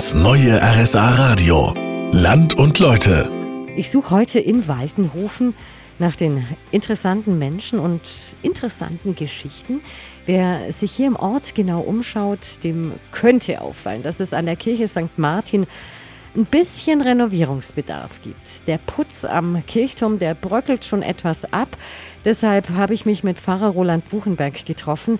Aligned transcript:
Das 0.00 0.14
neue 0.14 0.58
RSA 0.62 1.10
Radio. 1.16 1.74
Land 2.10 2.54
und 2.54 2.78
Leute. 2.78 3.30
Ich 3.76 3.90
suche 3.90 4.12
heute 4.12 4.38
in 4.38 4.66
Waltenhofen 4.66 5.54
nach 5.98 6.16
den 6.16 6.46
interessanten 6.70 7.38
Menschen 7.38 7.78
und 7.78 8.00
interessanten 8.40 9.14
Geschichten. 9.14 9.82
Wer 10.24 10.72
sich 10.72 10.92
hier 10.92 11.06
im 11.06 11.16
Ort 11.16 11.54
genau 11.54 11.80
umschaut, 11.80 12.64
dem 12.64 12.94
könnte 13.12 13.60
auffallen, 13.60 14.02
dass 14.02 14.20
es 14.20 14.32
an 14.32 14.46
der 14.46 14.56
Kirche 14.56 14.88
St. 14.88 15.18
Martin 15.18 15.66
ein 16.34 16.46
bisschen 16.46 17.02
Renovierungsbedarf 17.02 18.22
gibt. 18.22 18.66
Der 18.66 18.78
Putz 18.78 19.26
am 19.26 19.62
Kirchturm, 19.66 20.18
der 20.18 20.34
bröckelt 20.34 20.86
schon 20.86 21.02
etwas 21.02 21.52
ab. 21.52 21.76
Deshalb 22.24 22.70
habe 22.70 22.92
ich 22.92 23.06
mich 23.06 23.24
mit 23.24 23.40
Pfarrer 23.40 23.68
Roland 23.68 24.08
Buchenberg 24.10 24.66
getroffen. 24.66 25.18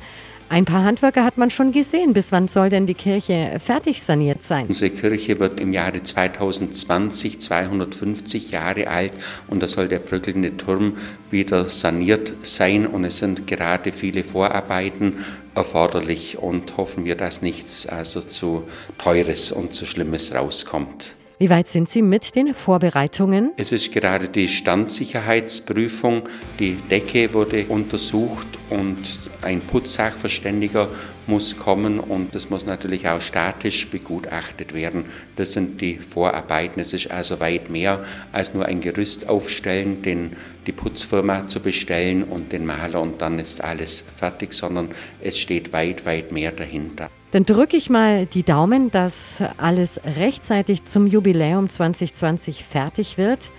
Ein 0.51 0.65
paar 0.65 0.83
Handwerker 0.83 1.25
hat 1.25 1.39
man 1.39 1.49
schon 1.49 1.71
gesehen. 1.71 2.13
Bis 2.13 2.33
wann 2.33 2.49
soll 2.49 2.71
denn 2.71 2.85
die 2.85 2.95
Kirche 2.95 3.59
fertig 3.65 4.03
saniert 4.03 4.43
sein? 4.43 4.67
Unsere 4.67 4.91
Kirche 4.91 5.39
wird 5.39 5.61
im 5.61 5.73
Jahre 5.73 6.03
2020 6.03 7.41
250 7.41 8.51
Jahre 8.51 8.89
alt 8.89 9.13
und 9.47 9.63
da 9.63 9.69
soll 9.69 9.87
der 9.87 10.01
bröckelnde 10.01 10.57
Turm 10.57 10.97
wieder 11.31 11.69
saniert 11.69 12.35
sein 12.43 12.85
und 12.85 13.05
es 13.05 13.19
sind 13.19 13.47
gerade 13.47 13.93
viele 13.93 14.25
Vorarbeiten 14.25 15.25
erforderlich 15.55 16.39
und 16.39 16.77
hoffen 16.77 17.05
wir, 17.05 17.15
dass 17.15 17.43
nichts 17.43 17.87
also 17.87 18.21
zu 18.21 18.65
teures 18.99 19.53
und 19.53 19.73
zu 19.73 19.87
schlimmes 19.87 20.35
rauskommt. 20.35 21.15
Wie 21.43 21.49
weit 21.49 21.69
sind 21.69 21.89
Sie 21.89 22.03
mit 22.03 22.37
den 22.37 22.53
Vorbereitungen? 22.53 23.53
Es 23.57 23.73
ist 23.73 23.93
gerade 23.93 24.29
die 24.29 24.47
Standsicherheitsprüfung. 24.47 26.29
Die 26.59 26.75
Decke 26.75 27.33
wurde 27.33 27.65
untersucht 27.65 28.47
und 28.69 28.99
ein 29.41 29.63
Putzsachverständiger 29.63 30.91
muss 31.27 31.57
kommen 31.57 31.99
und 31.99 32.35
das 32.35 32.51
muss 32.51 32.67
natürlich 32.67 33.09
auch 33.09 33.23
statisch 33.23 33.89
begutachtet 33.89 34.75
werden. 34.75 35.07
Das 35.37 35.55
sind 35.55 35.81
die 35.81 35.97
Vorarbeiten. 35.97 36.79
Es 36.79 36.93
ist 36.93 37.11
also 37.11 37.41
weit 37.41 37.71
mehr 37.71 38.05
als 38.33 38.53
nur 38.53 38.67
ein 38.67 38.83
Gerüst 38.83 39.27
aufstellen, 39.27 40.03
den, 40.03 40.37
die 40.67 40.73
Putzfirma 40.73 41.47
zu 41.47 41.61
bestellen 41.61 42.23
und 42.23 42.53
den 42.53 42.67
Maler 42.67 43.01
und 43.01 43.23
dann 43.23 43.39
ist 43.39 43.65
alles 43.65 44.03
fertig, 44.03 44.53
sondern 44.53 44.91
es 45.23 45.39
steht 45.39 45.73
weit, 45.73 46.05
weit 46.05 46.33
mehr 46.33 46.53
dahinter. 46.53 47.09
Dann 47.33 47.47
drücke 47.47 47.77
ich 47.77 47.91
mal 47.91 48.27
die 48.27 48.43
Daumen, 48.43 48.91
dass 48.91 49.43
alles 49.57 50.01
rechtzeitig 50.17 50.85
zum 50.85 51.07
Jubiläum 51.07 51.69
2020 51.69 52.65
fertig 52.65 53.19
wird. 53.19 53.51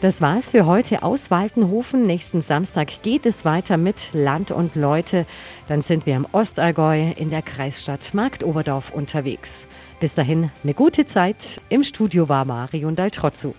Das 0.00 0.20
war's 0.20 0.50
für 0.50 0.66
heute 0.66 1.04
aus 1.04 1.30
Waltenhofen. 1.30 2.06
Nächsten 2.06 2.42
Samstag 2.42 3.02
geht 3.02 3.24
es 3.24 3.44
weiter 3.44 3.76
mit 3.76 4.08
Land 4.12 4.50
und 4.50 4.74
Leute. 4.74 5.26
Dann 5.68 5.80
sind 5.80 6.06
wir 6.06 6.16
im 6.16 6.26
Ostallgäu 6.32 7.12
in 7.12 7.30
der 7.30 7.42
Kreisstadt 7.42 8.12
Marktoberdorf 8.14 8.90
unterwegs. 8.90 9.68
Bis 10.00 10.14
dahin 10.14 10.50
eine 10.62 10.74
gute 10.74 11.06
Zeit. 11.06 11.62
Im 11.68 11.84
Studio 11.84 12.28
war 12.28 12.44
Marion 12.44 12.96
Daltrozzu. 12.96 13.54